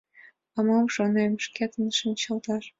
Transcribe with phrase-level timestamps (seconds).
[0.55, 2.63] А мом, шонем, шкетын шинчылташ?